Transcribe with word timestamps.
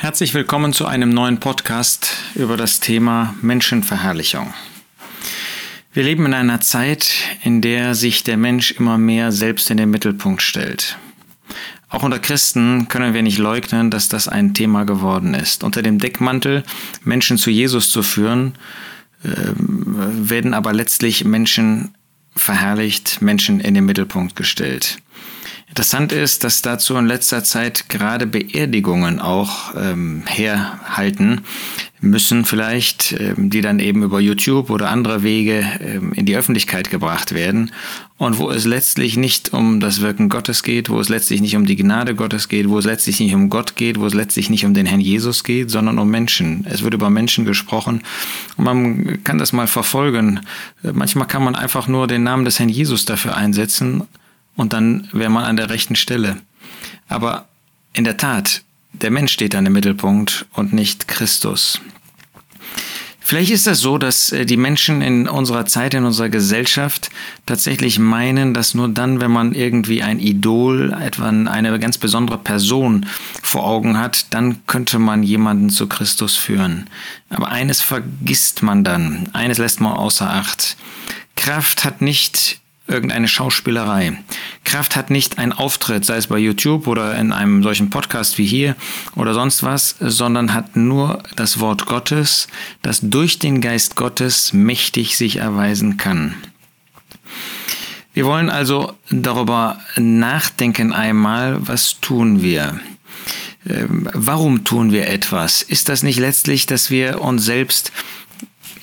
Herzlich 0.00 0.32
willkommen 0.32 0.72
zu 0.72 0.86
einem 0.86 1.10
neuen 1.10 1.40
Podcast 1.40 2.18
über 2.36 2.56
das 2.56 2.78
Thema 2.78 3.34
Menschenverherrlichung. 3.42 4.54
Wir 5.92 6.04
leben 6.04 6.24
in 6.24 6.34
einer 6.34 6.60
Zeit, 6.60 7.12
in 7.42 7.60
der 7.62 7.96
sich 7.96 8.22
der 8.22 8.36
Mensch 8.36 8.70
immer 8.70 8.96
mehr 8.96 9.32
selbst 9.32 9.72
in 9.72 9.76
den 9.76 9.90
Mittelpunkt 9.90 10.40
stellt. 10.40 10.96
Auch 11.88 12.04
unter 12.04 12.20
Christen 12.20 12.86
können 12.86 13.12
wir 13.12 13.24
nicht 13.24 13.38
leugnen, 13.38 13.90
dass 13.90 14.08
das 14.08 14.28
ein 14.28 14.54
Thema 14.54 14.84
geworden 14.84 15.34
ist. 15.34 15.64
Unter 15.64 15.82
dem 15.82 15.98
Deckmantel, 15.98 16.62
Menschen 17.02 17.36
zu 17.36 17.50
Jesus 17.50 17.90
zu 17.90 18.04
führen, 18.04 18.54
ähm, 19.24 20.28
werden 20.30 20.54
aber 20.54 20.72
letztlich 20.72 21.24
Menschen 21.24 21.96
verherrlicht, 22.36 23.20
Menschen 23.20 23.58
in 23.58 23.74
den 23.74 23.84
Mittelpunkt 23.84 24.36
gestellt. 24.36 24.98
Interessant 25.68 26.12
ist, 26.12 26.44
dass 26.44 26.62
dazu 26.62 26.96
in 26.96 27.06
letzter 27.06 27.44
Zeit 27.44 27.88
gerade 27.88 28.26
Beerdigungen 28.26 29.20
auch 29.20 29.74
ähm, 29.76 30.22
herhalten 30.26 31.42
müssen, 32.00 32.44
vielleicht, 32.44 33.12
ähm, 33.12 33.50
die 33.50 33.60
dann 33.60 33.78
eben 33.78 34.02
über 34.02 34.18
YouTube 34.18 34.70
oder 34.70 34.88
andere 34.88 35.22
Wege 35.22 35.64
ähm, 35.80 36.12
in 36.14 36.24
die 36.24 36.36
Öffentlichkeit 36.36 36.90
gebracht 36.90 37.34
werden 37.34 37.72
und 38.16 38.38
wo 38.38 38.50
es 38.50 38.64
letztlich 38.64 39.16
nicht 39.16 39.52
um 39.52 39.78
das 39.78 40.00
Wirken 40.00 40.30
Gottes 40.30 40.62
geht, 40.62 40.88
wo 40.88 40.98
es 41.00 41.10
letztlich 41.10 41.42
nicht 41.42 41.54
um 41.54 41.66
die 41.66 41.76
Gnade 41.76 42.14
Gottes 42.14 42.48
geht, 42.48 42.68
wo 42.68 42.78
es 42.78 42.86
letztlich 42.86 43.20
nicht 43.20 43.34
um 43.34 43.50
Gott 43.50 43.76
geht, 43.76 44.00
wo 44.00 44.06
es 44.06 44.14
letztlich 44.14 44.48
nicht 44.48 44.64
um 44.64 44.74
den 44.74 44.86
Herrn 44.86 45.00
Jesus 45.00 45.44
geht, 45.44 45.70
sondern 45.70 45.98
um 45.98 46.08
Menschen. 46.08 46.66
Es 46.68 46.82
wird 46.82 46.94
über 46.94 47.10
Menschen 47.10 47.44
gesprochen 47.44 48.02
und 48.56 48.64
man 48.64 49.22
kann 49.22 49.38
das 49.38 49.52
mal 49.52 49.66
verfolgen. 49.66 50.40
Manchmal 50.82 51.26
kann 51.26 51.44
man 51.44 51.54
einfach 51.54 51.88
nur 51.88 52.06
den 52.06 52.22
Namen 52.22 52.46
des 52.46 52.58
Herrn 52.58 52.70
Jesus 52.70 53.04
dafür 53.04 53.36
einsetzen 53.36 54.02
und 54.58 54.72
dann 54.72 55.08
wäre 55.12 55.30
man 55.30 55.44
an 55.44 55.56
der 55.56 55.70
rechten 55.70 55.94
Stelle. 55.94 56.36
Aber 57.08 57.46
in 57.92 58.02
der 58.02 58.16
Tat, 58.16 58.62
der 58.92 59.12
Mensch 59.12 59.32
steht 59.32 59.54
an 59.54 59.64
im 59.64 59.72
Mittelpunkt 59.72 60.46
und 60.52 60.72
nicht 60.72 61.06
Christus. 61.06 61.80
Vielleicht 63.20 63.52
ist 63.52 63.66
das 63.66 63.80
so, 63.80 63.98
dass 63.98 64.32
äh, 64.32 64.46
die 64.46 64.56
Menschen 64.56 65.00
in 65.00 65.28
unserer 65.28 65.64
Zeit, 65.66 65.94
in 65.94 66.04
unserer 66.04 66.28
Gesellschaft 66.28 67.10
tatsächlich 67.46 67.98
meinen, 67.98 68.52
dass 68.52 68.74
nur 68.74 68.88
dann, 68.88 69.20
wenn 69.20 69.30
man 69.30 69.52
irgendwie 69.52 70.02
ein 70.02 70.18
Idol, 70.18 70.96
etwa 70.98 71.28
eine 71.28 71.78
ganz 71.78 71.98
besondere 71.98 72.38
Person 72.38 73.06
vor 73.42 73.64
Augen 73.64 73.98
hat, 73.98 74.32
dann 74.34 74.66
könnte 74.66 74.98
man 74.98 75.22
jemanden 75.22 75.70
zu 75.70 75.86
Christus 75.86 76.36
führen. 76.36 76.88
Aber 77.28 77.48
eines 77.48 77.80
vergisst 77.82 78.62
man 78.62 78.82
dann, 78.82 79.28
eines 79.34 79.58
lässt 79.58 79.80
man 79.80 79.92
außer 79.92 80.28
Acht. 80.28 80.76
Kraft 81.36 81.84
hat 81.84 82.00
nicht 82.00 82.60
irgendeine 82.88 83.28
Schauspielerei. 83.28 84.18
Kraft 84.64 84.96
hat 84.96 85.10
nicht 85.10 85.38
ein 85.38 85.52
Auftritt, 85.52 86.04
sei 86.04 86.16
es 86.16 86.26
bei 86.26 86.38
YouTube 86.38 86.86
oder 86.86 87.16
in 87.16 87.32
einem 87.32 87.62
solchen 87.62 87.90
Podcast 87.90 88.38
wie 88.38 88.46
hier 88.46 88.76
oder 89.14 89.34
sonst 89.34 89.62
was, 89.62 89.96
sondern 90.00 90.54
hat 90.54 90.76
nur 90.76 91.22
das 91.36 91.60
Wort 91.60 91.86
Gottes, 91.86 92.48
das 92.82 93.00
durch 93.02 93.38
den 93.38 93.60
Geist 93.60 93.94
Gottes 93.94 94.52
mächtig 94.52 95.16
sich 95.16 95.36
erweisen 95.36 95.98
kann. 95.98 96.34
Wir 98.14 98.24
wollen 98.24 98.50
also 98.50 98.94
darüber 99.10 99.78
nachdenken 99.96 100.92
einmal, 100.92 101.58
was 101.60 102.00
tun 102.00 102.42
wir? 102.42 102.80
Ähm, 103.68 104.08
warum 104.12 104.64
tun 104.64 104.92
wir 104.92 105.08
etwas? 105.08 105.62
Ist 105.62 105.88
das 105.88 106.02
nicht 106.02 106.18
letztlich, 106.18 106.66
dass 106.66 106.90
wir 106.90 107.20
uns 107.20 107.44
selbst 107.44 107.92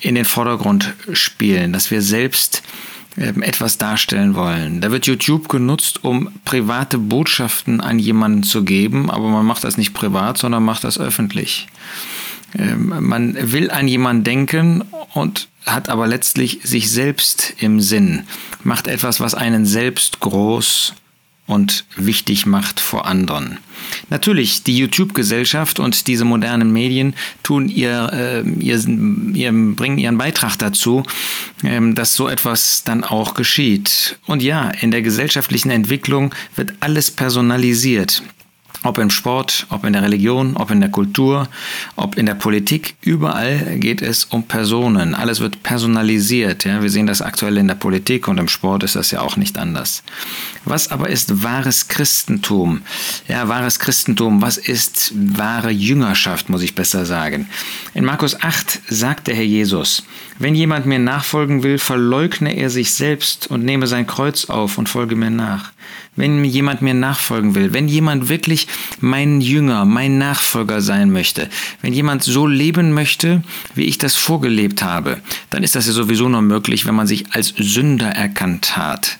in 0.01 0.15
den 0.15 0.25
Vordergrund 0.25 0.93
spielen, 1.13 1.73
dass 1.73 1.89
wir 1.89 2.01
selbst 2.01 2.61
ähm, 2.61 2.94
etwas 3.17 3.77
darstellen 3.77 4.35
wollen. 4.35 4.81
Da 4.81 4.91
wird 4.91 5.07
YouTube 5.07 5.47
genutzt, 5.47 6.03
um 6.03 6.29
private 6.43 6.97
Botschaften 6.97 7.79
an 7.79 7.97
jemanden 7.97 8.43
zu 8.43 8.63
geben, 8.63 9.09
aber 9.09 9.29
man 9.29 9.45
macht 9.45 9.63
das 9.63 9.77
nicht 9.77 9.93
privat, 9.93 10.37
sondern 10.37 10.63
macht 10.63 10.83
das 10.83 10.99
öffentlich. 10.99 11.67
Ähm, 12.57 12.93
man 13.07 13.37
will 13.53 13.71
an 13.71 13.87
jemanden 13.87 14.23
denken 14.23 14.83
und 15.13 15.47
hat 15.65 15.89
aber 15.89 16.07
letztlich 16.07 16.59
sich 16.63 16.91
selbst 16.91 17.53
im 17.59 17.81
Sinn, 17.81 18.23
macht 18.63 18.87
etwas, 18.87 19.19
was 19.19 19.33
einen 19.33 19.65
selbst 19.65 20.19
groß 20.19 20.93
und 21.47 21.85
wichtig 21.95 22.45
macht 22.45 22.79
vor 22.79 23.05
anderen. 23.05 23.59
Natürlich, 24.09 24.63
die 24.63 24.77
YouTube-Gesellschaft 24.77 25.79
und 25.79 26.07
diese 26.07 26.25
modernen 26.25 26.71
Medien 26.71 27.13
tun 27.43 27.67
ihr, 27.69 28.09
äh, 28.13 28.49
ihr, 28.59 28.79
ihr, 29.33 29.51
bringen 29.75 29.97
ihren 29.97 30.17
Beitrag 30.17 30.57
dazu, 30.57 31.03
äh, 31.63 31.79
dass 31.93 32.15
so 32.15 32.27
etwas 32.27 32.83
dann 32.83 33.03
auch 33.03 33.35
geschieht. 33.35 34.17
Und 34.25 34.41
ja, 34.41 34.69
in 34.69 34.91
der 34.91 35.01
gesellschaftlichen 35.01 35.69
Entwicklung 35.69 36.33
wird 36.55 36.73
alles 36.79 37.11
personalisiert. 37.11 38.23
Ob 38.85 38.99
im 38.99 39.09
Sport, 39.09 39.65
ob 39.71 39.83
in 39.83 39.93
der 39.93 40.03
Religion, 40.03 40.55
ob 40.57 40.69
in 40.69 40.79
der 40.79 40.91
Kultur, 40.91 41.49
ob 41.95 42.19
in 42.19 42.27
der 42.27 42.35
Politik, 42.35 42.95
überall 43.01 43.79
geht 43.79 44.03
es 44.03 44.25
um 44.25 44.43
Personen. 44.43 45.15
Alles 45.15 45.39
wird 45.39 45.63
personalisiert. 45.63 46.65
Ja? 46.65 46.83
Wir 46.83 46.91
sehen 46.91 47.07
das 47.07 47.23
aktuell 47.23 47.57
in 47.57 47.67
der 47.67 47.73
Politik 47.73 48.27
und 48.27 48.37
im 48.37 48.47
Sport 48.47 48.83
ist 48.83 48.95
das 48.95 49.09
ja 49.09 49.21
auch 49.21 49.37
nicht 49.37 49.57
anders. 49.57 50.03
Was 50.65 50.91
aber 50.91 51.09
ist 51.09 51.41
wahres 51.41 51.87
Christentum? 51.87 52.83
Ja, 53.27 53.47
wahres 53.47 53.79
Christentum, 53.79 54.43
was 54.43 54.57
ist 54.57 55.13
wahre 55.15 55.71
Jüngerschaft, 55.71 56.49
muss 56.49 56.61
ich 56.61 56.75
besser 56.75 57.07
sagen. 57.07 57.49
In 57.95 58.05
Markus 58.05 58.39
8 58.39 58.81
sagt 58.87 59.25
der 59.25 59.35
Herr 59.35 59.43
Jesus, 59.43 60.03
wenn 60.37 60.53
jemand 60.53 60.85
mir 60.85 60.99
nachfolgen 60.99 61.63
will, 61.63 61.79
verleugne 61.79 62.55
er 62.55 62.69
sich 62.69 62.93
selbst 62.93 63.47
und 63.47 63.65
nehme 63.65 63.87
sein 63.87 64.05
Kreuz 64.05 64.45
auf 64.45 64.77
und 64.77 64.89
folge 64.89 65.15
mir 65.15 65.31
nach. 65.31 65.71
Wenn 66.15 66.45
jemand 66.45 66.81
mir 66.81 66.93
nachfolgen 66.93 67.55
will, 67.55 67.73
wenn 67.73 67.87
jemand 67.87 68.29
wirklich 68.29 68.67
mein 69.01 69.41
Jünger, 69.41 69.85
mein 69.85 70.17
Nachfolger 70.17 70.81
sein 70.81 71.11
möchte, 71.11 71.49
wenn 71.81 71.93
jemand 71.93 72.23
so 72.23 72.47
leben 72.47 72.93
möchte, 72.93 73.43
wie 73.75 73.83
ich 73.83 73.97
das 73.97 74.15
vorgelebt 74.15 74.81
habe, 74.81 75.19
dann 75.49 75.63
ist 75.63 75.75
das 75.75 75.87
ja 75.87 75.93
sowieso 75.93 76.29
nur 76.29 76.41
möglich, 76.41 76.85
wenn 76.85 76.95
man 76.95 77.07
sich 77.07 77.33
als 77.33 77.53
Sünder 77.57 78.09
erkannt 78.09 78.77
hat. 78.77 79.17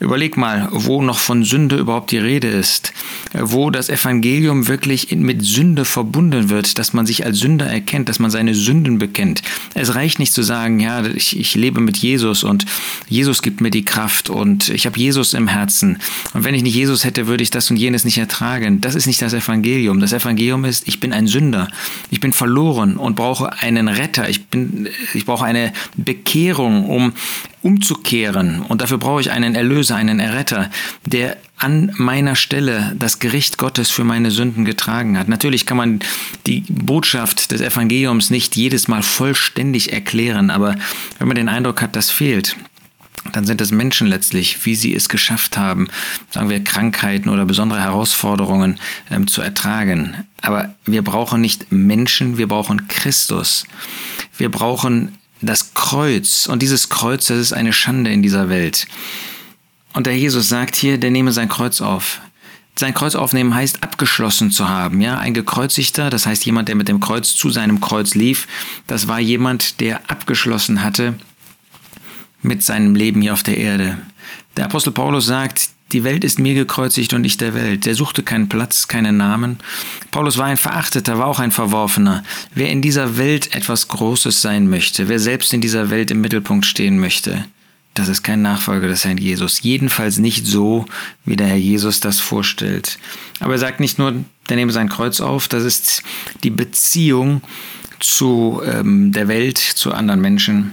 Überleg 0.00 0.36
mal, 0.36 0.68
wo 0.72 1.02
noch 1.02 1.18
von 1.18 1.44
Sünde 1.44 1.76
überhaupt 1.76 2.10
die 2.10 2.18
Rede 2.18 2.48
ist, 2.48 2.92
wo 3.32 3.70
das 3.70 3.88
Evangelium 3.88 4.66
wirklich 4.66 5.14
mit 5.14 5.44
Sünde 5.44 5.84
verbunden 5.84 6.50
wird, 6.50 6.78
dass 6.78 6.92
man 6.92 7.06
sich 7.06 7.24
als 7.24 7.38
Sünder 7.38 7.66
erkennt, 7.66 8.08
dass 8.08 8.18
man 8.18 8.30
seine 8.30 8.56
Sünden 8.56 8.98
bekennt. 8.98 9.42
Es 9.74 9.94
reicht 9.94 10.18
nicht 10.18 10.32
zu 10.32 10.42
sagen, 10.42 10.80
ja, 10.80 11.04
ich, 11.06 11.38
ich 11.38 11.54
lebe 11.54 11.80
mit 11.80 11.96
Jesus 11.96 12.42
und 12.42 12.66
Jesus 13.08 13.40
gibt 13.40 13.60
mir 13.60 13.70
die 13.70 13.84
Kraft 13.84 14.30
und 14.30 14.68
ich 14.68 14.84
habe 14.84 14.98
Jesus 14.98 15.32
im 15.32 15.46
Herzen. 15.46 15.98
Und 16.32 16.42
wenn 16.42 16.56
ich 16.56 16.64
nicht 16.64 16.74
Jesus 16.74 17.04
hätte, 17.04 17.28
würde 17.28 17.44
ich 17.44 17.50
das 17.50 17.70
und 17.70 17.76
jenes 17.76 18.04
nicht 18.04 18.18
ertragen. 18.18 18.80
Das 18.80 18.96
ist 18.96 19.06
nicht 19.06 19.22
das 19.22 19.32
Evangelium. 19.32 20.00
Das 20.00 20.12
Evangelium 20.12 20.64
ist, 20.64 20.88
ich 20.88 20.98
bin 20.98 21.12
ein 21.12 21.28
Sünder. 21.28 21.68
Ich 22.10 22.18
bin 22.18 22.32
verloren 22.32 22.96
und 22.96 23.14
brauche 23.14 23.52
einen 23.60 23.86
Retter. 23.86 24.28
Ich, 24.28 24.43
bin, 24.54 24.88
ich 25.12 25.26
brauche 25.26 25.44
eine 25.44 25.72
Bekehrung, 25.96 26.88
um 26.88 27.12
umzukehren. 27.62 28.60
Und 28.60 28.82
dafür 28.82 28.98
brauche 28.98 29.22
ich 29.22 29.30
einen 29.30 29.54
Erlöser, 29.54 29.96
einen 29.96 30.20
Erretter, 30.20 30.70
der 31.06 31.38
an 31.56 31.92
meiner 31.96 32.36
Stelle 32.36 32.94
das 32.98 33.20
Gericht 33.20 33.56
Gottes 33.56 33.90
für 33.90 34.04
meine 34.04 34.30
Sünden 34.30 34.64
getragen 34.64 35.18
hat. 35.18 35.28
Natürlich 35.28 35.64
kann 35.64 35.78
man 35.78 36.00
die 36.46 36.64
Botschaft 36.68 37.52
des 37.52 37.62
Evangeliums 37.62 38.28
nicht 38.28 38.54
jedes 38.54 38.86
Mal 38.86 39.02
vollständig 39.02 39.92
erklären, 39.92 40.50
aber 40.50 40.76
wenn 41.18 41.28
man 41.28 41.36
den 41.36 41.48
Eindruck 41.48 41.80
hat, 41.80 41.96
das 41.96 42.10
fehlt, 42.10 42.56
dann 43.34 43.46
sind 43.46 43.60
es 43.60 43.72
Menschen 43.72 44.06
letztlich, 44.06 44.64
wie 44.64 44.76
sie 44.76 44.94
es 44.94 45.08
geschafft 45.08 45.56
haben, 45.56 45.88
sagen 46.30 46.48
wir 46.48 46.62
Krankheiten 46.62 47.28
oder 47.28 47.44
besondere 47.44 47.80
Herausforderungen 47.80 48.78
ähm, 49.10 49.26
zu 49.26 49.42
ertragen. 49.42 50.24
Aber 50.40 50.72
wir 50.86 51.02
brauchen 51.02 51.40
nicht 51.40 51.72
Menschen, 51.72 52.38
wir 52.38 52.46
brauchen 52.46 52.86
Christus. 52.86 53.64
Wir 54.38 54.50
brauchen 54.50 55.18
das 55.40 55.74
Kreuz. 55.74 56.46
Und 56.46 56.62
dieses 56.62 56.90
Kreuz, 56.90 57.26
das 57.26 57.38
ist 57.38 57.52
eine 57.52 57.72
Schande 57.72 58.12
in 58.12 58.22
dieser 58.22 58.48
Welt. 58.48 58.86
Und 59.94 60.06
der 60.06 60.16
Jesus 60.16 60.48
sagt 60.48 60.76
hier, 60.76 60.98
der 60.98 61.10
nehme 61.10 61.32
sein 61.32 61.48
Kreuz 61.48 61.80
auf. 61.80 62.20
Sein 62.76 62.94
Kreuz 62.94 63.16
aufnehmen 63.16 63.54
heißt 63.54 63.82
abgeschlossen 63.82 64.52
zu 64.52 64.68
haben, 64.68 65.00
ja, 65.00 65.18
ein 65.18 65.34
gekreuzigter, 65.34 66.10
das 66.10 66.26
heißt 66.26 66.44
jemand, 66.44 66.68
der 66.68 66.74
mit 66.76 66.88
dem 66.88 67.00
Kreuz 67.00 67.34
zu 67.34 67.50
seinem 67.50 67.80
Kreuz 67.80 68.14
lief, 68.14 68.48
das 68.86 69.06
war 69.06 69.20
jemand, 69.20 69.80
der 69.80 70.08
abgeschlossen 70.08 70.82
hatte 70.82 71.14
mit 72.44 72.62
seinem 72.62 72.94
Leben 72.94 73.22
hier 73.22 73.32
auf 73.32 73.42
der 73.42 73.58
Erde. 73.58 73.98
Der 74.56 74.66
Apostel 74.66 74.92
Paulus 74.92 75.26
sagt, 75.26 75.70
die 75.92 76.04
Welt 76.04 76.24
ist 76.24 76.38
mir 76.38 76.54
gekreuzigt 76.54 77.12
und 77.12 77.24
ich 77.24 77.36
der 77.36 77.54
Welt. 77.54 77.86
Der 77.86 77.94
suchte 77.94 78.22
keinen 78.22 78.48
Platz, 78.48 78.88
keinen 78.88 79.16
Namen. 79.16 79.58
Paulus 80.10 80.38
war 80.38 80.46
ein 80.46 80.56
Verachteter, 80.56 81.18
war 81.18 81.26
auch 81.26 81.38
ein 81.38 81.52
Verworfener. 81.52 82.24
Wer 82.54 82.70
in 82.70 82.82
dieser 82.82 83.16
Welt 83.16 83.54
etwas 83.54 83.88
Großes 83.88 84.40
sein 84.40 84.68
möchte, 84.68 85.08
wer 85.08 85.18
selbst 85.18 85.52
in 85.52 85.60
dieser 85.60 85.90
Welt 85.90 86.10
im 86.10 86.20
Mittelpunkt 86.20 86.66
stehen 86.66 86.98
möchte, 86.98 87.44
das 87.94 88.08
ist 88.08 88.24
kein 88.24 88.42
Nachfolger 88.42 88.88
des 88.88 89.04
Herrn 89.04 89.18
Jesus. 89.18 89.62
Jedenfalls 89.62 90.18
nicht 90.18 90.46
so, 90.46 90.84
wie 91.24 91.36
der 91.36 91.46
Herr 91.46 91.56
Jesus 91.56 92.00
das 92.00 92.18
vorstellt. 92.18 92.98
Aber 93.38 93.52
er 93.52 93.60
sagt 93.60 93.78
nicht 93.78 93.98
nur, 93.98 94.24
der 94.48 94.56
nehme 94.56 94.72
sein 94.72 94.88
Kreuz 94.88 95.20
auf, 95.20 95.46
das 95.46 95.62
ist 95.62 96.02
die 96.42 96.50
Beziehung 96.50 97.40
zu 98.00 98.60
ähm, 98.66 99.12
der 99.12 99.28
Welt, 99.28 99.58
zu 99.58 99.92
anderen 99.92 100.20
Menschen, 100.20 100.72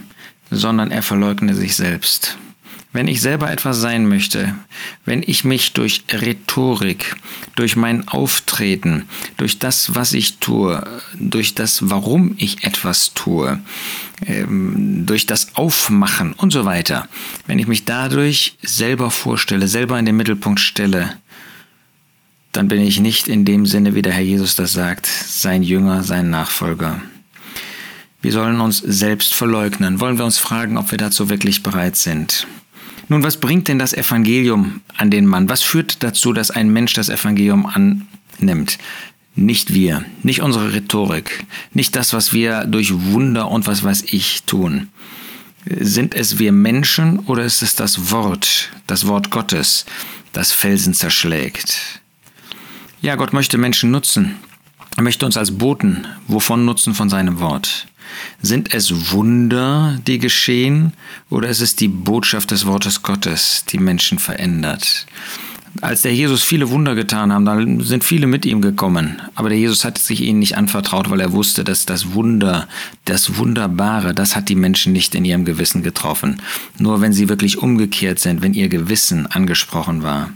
sondern 0.52 0.90
er 0.90 1.02
verleugne 1.02 1.54
sich 1.54 1.74
selbst. 1.74 2.38
Wenn 2.94 3.08
ich 3.08 3.22
selber 3.22 3.50
etwas 3.50 3.80
sein 3.80 4.06
möchte, 4.06 4.54
wenn 5.06 5.22
ich 5.26 5.44
mich 5.44 5.72
durch 5.72 6.04
Rhetorik, 6.12 7.16
durch 7.54 7.74
mein 7.74 8.06
Auftreten, 8.06 9.08
durch 9.38 9.58
das, 9.58 9.94
was 9.94 10.12
ich 10.12 10.38
tue, 10.38 10.86
durch 11.18 11.54
das, 11.54 11.88
warum 11.88 12.34
ich 12.36 12.64
etwas 12.64 13.14
tue, 13.14 13.60
ähm, 14.26 15.06
durch 15.06 15.26
das 15.26 15.56
Aufmachen 15.56 16.34
und 16.34 16.52
so 16.52 16.66
weiter, 16.66 17.08
wenn 17.46 17.58
ich 17.58 17.66
mich 17.66 17.86
dadurch 17.86 18.58
selber 18.60 19.10
vorstelle, 19.10 19.68
selber 19.68 19.98
in 19.98 20.04
den 20.04 20.16
Mittelpunkt 20.16 20.60
stelle, 20.60 21.16
dann 22.52 22.68
bin 22.68 22.82
ich 22.82 23.00
nicht 23.00 23.26
in 23.26 23.46
dem 23.46 23.64
Sinne, 23.64 23.94
wie 23.94 24.02
der 24.02 24.12
Herr 24.12 24.22
Jesus 24.22 24.54
das 24.54 24.74
sagt, 24.74 25.06
sein 25.06 25.62
Jünger, 25.62 26.02
sein 26.02 26.28
Nachfolger. 26.28 27.00
Wir 28.22 28.30
sollen 28.30 28.60
uns 28.60 28.78
selbst 28.78 29.34
verleugnen. 29.34 29.98
Wollen 29.98 30.16
wir 30.16 30.24
uns 30.24 30.38
fragen, 30.38 30.78
ob 30.78 30.92
wir 30.92 30.98
dazu 30.98 31.28
wirklich 31.28 31.64
bereit 31.64 31.96
sind? 31.96 32.46
Nun, 33.08 33.24
was 33.24 33.36
bringt 33.36 33.66
denn 33.66 33.80
das 33.80 33.92
Evangelium 33.92 34.80
an 34.96 35.10
den 35.10 35.26
Mann? 35.26 35.48
Was 35.48 35.62
führt 35.62 36.02
dazu, 36.04 36.32
dass 36.32 36.52
ein 36.52 36.72
Mensch 36.72 36.94
das 36.94 37.08
Evangelium 37.08 37.66
annimmt? 37.66 38.78
Nicht 39.34 39.74
wir, 39.74 40.04
nicht 40.22 40.40
unsere 40.40 40.72
Rhetorik, 40.72 41.44
nicht 41.72 41.96
das, 41.96 42.12
was 42.12 42.32
wir 42.32 42.64
durch 42.64 42.92
Wunder 42.92 43.50
und 43.50 43.66
was 43.66 43.82
weiß 43.82 44.04
ich 44.12 44.44
tun. 44.44 44.88
Sind 45.64 46.14
es 46.14 46.38
wir 46.38 46.52
Menschen 46.52 47.18
oder 47.20 47.42
ist 47.44 47.62
es 47.62 47.74
das 47.74 48.10
Wort, 48.10 48.70
das 48.86 49.06
Wort 49.06 49.30
Gottes, 49.30 49.84
das 50.32 50.52
Felsen 50.52 50.94
zerschlägt? 50.94 52.00
Ja, 53.00 53.16
Gott 53.16 53.32
möchte 53.32 53.58
Menschen 53.58 53.90
nutzen. 53.90 54.36
Er 54.96 55.02
möchte 55.02 55.26
uns 55.26 55.36
als 55.36 55.56
Boten 55.58 56.06
wovon 56.28 56.64
nutzen 56.64 56.94
von 56.94 57.08
seinem 57.08 57.40
Wort. 57.40 57.86
Sind 58.40 58.74
es 58.74 59.12
Wunder, 59.12 59.98
die 60.06 60.18
geschehen, 60.18 60.92
oder 61.30 61.48
ist 61.48 61.60
es 61.60 61.76
die 61.76 61.88
Botschaft 61.88 62.50
des 62.50 62.66
Wortes 62.66 63.02
Gottes, 63.02 63.64
die 63.68 63.78
Menschen 63.78 64.18
verändert? 64.18 65.06
Als 65.80 66.02
der 66.02 66.14
Jesus 66.14 66.42
viele 66.42 66.68
Wunder 66.68 66.94
getan 66.94 67.32
haben, 67.32 67.46
dann 67.46 67.80
sind 67.80 68.04
viele 68.04 68.26
mit 68.26 68.44
ihm 68.44 68.60
gekommen. 68.60 69.22
Aber 69.34 69.48
der 69.48 69.58
Jesus 69.58 69.84
hat 69.84 69.96
sich 69.96 70.20
ihnen 70.20 70.40
nicht 70.40 70.56
anvertraut, 70.56 71.08
weil 71.08 71.20
er 71.20 71.32
wusste, 71.32 71.64
dass 71.64 71.86
das 71.86 72.12
Wunder, 72.12 72.68
das 73.06 73.38
Wunderbare, 73.38 74.12
das 74.12 74.36
hat 74.36 74.50
die 74.50 74.54
Menschen 74.54 74.92
nicht 74.92 75.14
in 75.14 75.24
ihrem 75.24 75.46
Gewissen 75.46 75.82
getroffen. 75.82 76.42
Nur 76.78 77.00
wenn 77.00 77.14
sie 77.14 77.30
wirklich 77.30 77.58
umgekehrt 77.58 78.18
sind, 78.18 78.42
wenn 78.42 78.52
ihr 78.52 78.68
Gewissen 78.68 79.26
angesprochen 79.26 80.02
war. 80.02 80.30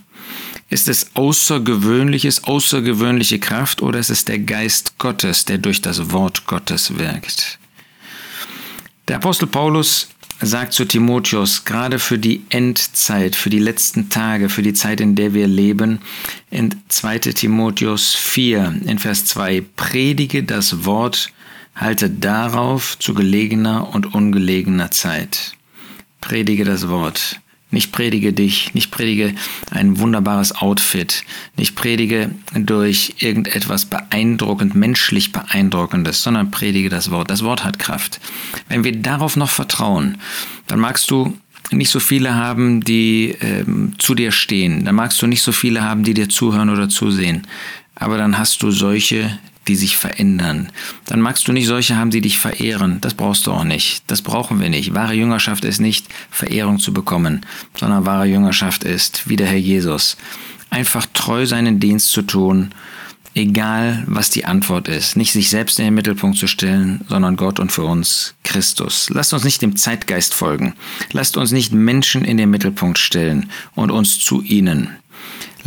Ist 0.68 0.88
es 0.88 1.14
außergewöhnliches, 1.14 2.44
außergewöhnliche 2.44 3.38
Kraft 3.38 3.82
oder 3.82 4.00
ist 4.00 4.10
es 4.10 4.24
der 4.24 4.40
Geist 4.40 4.98
Gottes, 4.98 5.44
der 5.44 5.58
durch 5.58 5.80
das 5.80 6.10
Wort 6.10 6.46
Gottes 6.46 6.98
wirkt? 6.98 7.58
Der 9.06 9.16
Apostel 9.16 9.46
Paulus 9.46 10.08
sagt 10.40 10.72
zu 10.72 10.84
Timotheus, 10.84 11.64
gerade 11.64 11.98
für 12.00 12.18
die 12.18 12.42
Endzeit, 12.48 13.36
für 13.36 13.48
die 13.48 13.60
letzten 13.60 14.10
Tage, 14.10 14.48
für 14.48 14.62
die 14.62 14.74
Zeit, 14.74 15.00
in 15.00 15.14
der 15.14 15.34
wir 15.34 15.46
leben, 15.46 16.00
in 16.50 16.74
2 16.88 17.18
Timotheus 17.18 18.14
4, 18.14 18.80
in 18.86 18.98
Vers 18.98 19.24
2, 19.26 19.62
predige 19.76 20.42
das 20.42 20.84
Wort, 20.84 21.32
halte 21.76 22.10
darauf 22.10 22.98
zu 22.98 23.14
gelegener 23.14 23.94
und 23.94 24.14
ungelegener 24.14 24.90
Zeit. 24.90 25.52
Predige 26.20 26.64
das 26.64 26.88
Wort. 26.88 27.40
Nicht 27.70 27.90
predige 27.90 28.32
dich, 28.32 28.74
nicht 28.74 28.92
predige 28.92 29.34
ein 29.70 29.98
wunderbares 29.98 30.54
Outfit, 30.54 31.24
nicht 31.56 31.74
predige 31.74 32.30
durch 32.54 33.14
irgendetwas 33.18 33.86
beeindruckend, 33.86 34.76
menschlich 34.76 35.32
beeindruckendes, 35.32 36.22
sondern 36.22 36.52
predige 36.52 36.88
das 36.88 37.10
Wort. 37.10 37.28
Das 37.28 37.42
Wort 37.42 37.64
hat 37.64 37.80
Kraft. 37.80 38.20
Wenn 38.68 38.84
wir 38.84 38.92
darauf 38.92 39.36
noch 39.36 39.50
vertrauen, 39.50 40.18
dann 40.68 40.78
magst 40.78 41.10
du 41.10 41.36
nicht 41.72 41.90
so 41.90 41.98
viele 41.98 42.36
haben, 42.36 42.82
die 42.82 43.36
ähm, 43.40 43.94
zu 43.98 44.14
dir 44.14 44.30
stehen. 44.30 44.84
Dann 44.84 44.94
magst 44.94 45.20
du 45.20 45.26
nicht 45.26 45.42
so 45.42 45.52
viele 45.52 45.82
haben, 45.82 46.04
die 46.04 46.14
dir 46.14 46.28
zuhören 46.28 46.70
oder 46.70 46.88
zusehen. 46.88 47.46
Aber 47.94 48.18
dann 48.18 48.38
hast 48.38 48.62
du 48.62 48.70
solche, 48.70 49.38
die 49.68 49.76
sich 49.76 49.96
verändern. 49.96 50.70
Dann 51.06 51.20
magst 51.20 51.48
du 51.48 51.52
nicht 51.52 51.66
solche 51.66 51.96
haben, 51.96 52.10
die 52.10 52.20
dich 52.20 52.38
verehren. 52.38 52.98
Das 53.00 53.14
brauchst 53.14 53.46
du 53.46 53.52
auch 53.52 53.64
nicht. 53.64 54.04
Das 54.06 54.22
brauchen 54.22 54.60
wir 54.60 54.70
nicht. 54.70 54.94
Wahre 54.94 55.14
Jüngerschaft 55.14 55.64
ist 55.64 55.80
nicht 55.80 56.06
Verehrung 56.30 56.78
zu 56.78 56.92
bekommen, 56.92 57.44
sondern 57.78 58.06
wahre 58.06 58.26
Jüngerschaft 58.26 58.84
ist, 58.84 59.28
wie 59.28 59.36
der 59.36 59.48
Herr 59.48 59.58
Jesus, 59.58 60.16
einfach 60.70 61.06
treu 61.12 61.46
seinen 61.46 61.80
Dienst 61.80 62.10
zu 62.10 62.22
tun, 62.22 62.70
egal 63.34 64.02
was 64.06 64.30
die 64.30 64.46
Antwort 64.46 64.88
ist. 64.88 65.16
Nicht 65.16 65.32
sich 65.32 65.50
selbst 65.50 65.78
in 65.78 65.84
den 65.84 65.94
Mittelpunkt 65.94 66.38
zu 66.38 66.46
stellen, 66.46 67.04
sondern 67.08 67.36
Gott 67.36 67.60
und 67.60 67.70
für 67.70 67.84
uns 67.84 68.34
Christus. 68.44 69.10
Lasst 69.10 69.32
uns 69.32 69.44
nicht 69.44 69.62
dem 69.62 69.76
Zeitgeist 69.76 70.34
folgen. 70.34 70.74
Lasst 71.12 71.36
uns 71.36 71.52
nicht 71.52 71.72
Menschen 71.72 72.24
in 72.24 72.36
den 72.36 72.50
Mittelpunkt 72.50 72.98
stellen 72.98 73.50
und 73.74 73.90
uns 73.90 74.18
zu 74.18 74.42
ihnen. 74.42 74.90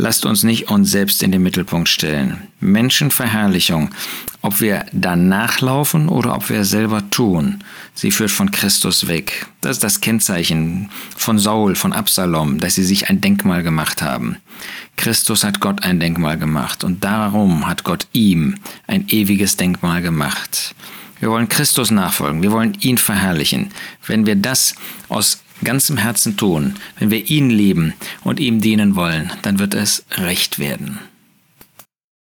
Lasst 0.02 0.24
uns 0.24 0.44
nicht 0.44 0.70
uns 0.70 0.90
selbst 0.90 1.22
in 1.22 1.30
den 1.30 1.42
Mittelpunkt 1.42 1.86
stellen. 1.86 2.48
Menschenverherrlichung, 2.58 3.90
ob 4.40 4.62
wir 4.62 4.86
danach 4.92 5.60
laufen 5.60 6.08
oder 6.08 6.34
ob 6.34 6.48
wir 6.48 6.64
selber 6.64 7.10
tun, 7.10 7.62
sie 7.92 8.10
führt 8.10 8.30
von 8.30 8.50
Christus 8.50 9.08
weg. 9.08 9.46
Das 9.60 9.72
ist 9.72 9.84
das 9.84 10.00
Kennzeichen 10.00 10.88
von 11.18 11.38
Saul, 11.38 11.74
von 11.74 11.92
Absalom, 11.92 12.60
dass 12.60 12.76
sie 12.76 12.82
sich 12.82 13.10
ein 13.10 13.20
Denkmal 13.20 13.62
gemacht 13.62 14.00
haben. 14.00 14.38
Christus 14.96 15.44
hat 15.44 15.60
Gott 15.60 15.82
ein 15.82 16.00
Denkmal 16.00 16.38
gemacht 16.38 16.82
und 16.82 17.04
darum 17.04 17.66
hat 17.66 17.84
Gott 17.84 18.06
ihm 18.14 18.54
ein 18.86 19.06
ewiges 19.08 19.58
Denkmal 19.58 20.00
gemacht. 20.00 20.74
Wir 21.18 21.28
wollen 21.28 21.50
Christus 21.50 21.90
nachfolgen, 21.90 22.42
wir 22.42 22.52
wollen 22.52 22.72
ihn 22.80 22.96
verherrlichen. 22.96 23.70
Wenn 24.06 24.24
wir 24.24 24.36
das 24.36 24.74
aus 25.10 25.42
ganzem 25.64 25.96
Herzen 25.96 26.36
tun, 26.36 26.74
wenn 26.98 27.10
wir 27.10 27.28
ihn 27.28 27.50
lieben 27.50 27.94
und 28.24 28.40
ihm 28.40 28.60
dienen 28.60 28.94
wollen, 28.94 29.32
dann 29.42 29.58
wird 29.58 29.74
es 29.74 30.04
recht 30.12 30.58
werden. 30.58 30.98